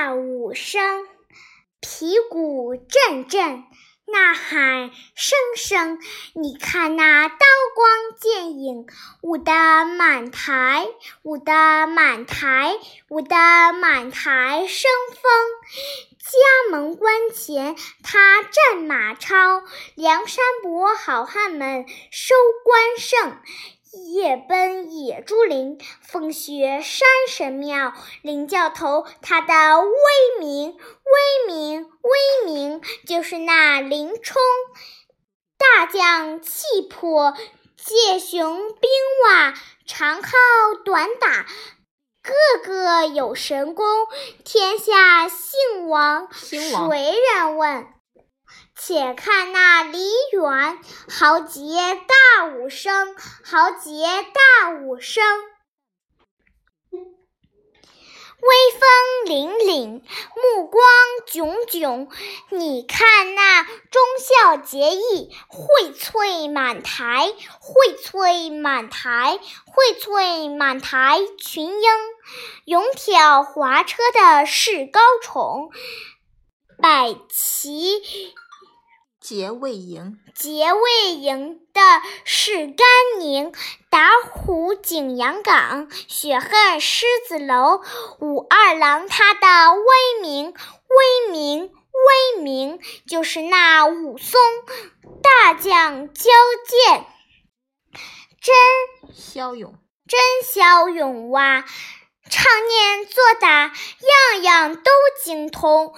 [0.00, 0.80] 大武声，
[1.80, 3.64] 皮鼓阵阵，
[4.06, 5.98] 呐喊声声。
[6.34, 7.36] 你看那刀
[7.74, 8.86] 光剑影，
[9.22, 9.52] 舞得
[9.86, 10.86] 满台，
[11.24, 13.34] 舞得满台，舞得
[13.72, 14.88] 满台生
[15.20, 15.32] 风。
[16.20, 17.74] 家门关前，
[18.04, 19.64] 他战马超，
[19.96, 23.36] 梁山伯好汉们收关胜。
[23.92, 27.94] 夜奔野猪林，风雪山神庙。
[28.22, 34.42] 林教头他的威名，威名，威名，就是那林冲。
[35.56, 37.34] 大将气魄，
[37.76, 38.90] 借雄兵
[39.24, 39.54] 瓦，
[39.86, 40.30] 长号
[40.84, 41.46] 短打，
[42.22, 43.86] 个个有神功。
[44.44, 47.86] 天下兴亡，谁人问？
[48.88, 49.98] 且看那梨
[50.32, 50.78] 园，
[51.10, 51.60] 豪杰
[52.06, 53.90] 大武生，豪杰
[54.32, 55.22] 大武生，
[56.90, 56.98] 威
[58.72, 58.80] 风
[59.26, 60.02] 凛凛，
[60.34, 60.82] 目光
[61.26, 62.08] 炯炯。
[62.48, 71.90] 你看那忠孝节义，荟萃满台，荟萃满台，荟萃满台群英。
[72.64, 75.68] 勇挑华车的是高宠，
[76.80, 78.02] 摆旗。
[79.28, 81.82] 结魏营，结魏营的
[82.24, 82.86] 是甘
[83.18, 83.52] 宁；
[83.90, 87.82] 打虎景阳冈，雪恨狮子楼。
[88.20, 94.40] 武二郎他的威名，威名，威名，就是那武松。
[95.22, 96.30] 大将交
[96.66, 97.04] 剑，
[98.40, 99.74] 真骁勇，
[100.06, 101.66] 真骁勇哇！
[102.30, 103.72] 唱念做打，
[104.32, 104.90] 样样都
[105.22, 105.94] 精通。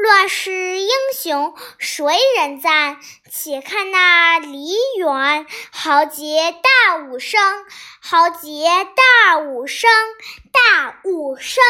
[0.00, 3.00] 乱世英雄谁人赞？
[3.32, 7.66] 且看那梨园，豪杰大武生，
[8.00, 9.90] 豪杰大武生，
[10.52, 11.64] 大武生。